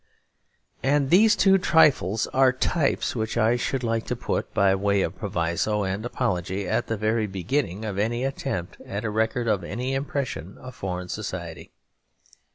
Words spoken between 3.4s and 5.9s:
should like to put, by way of proviso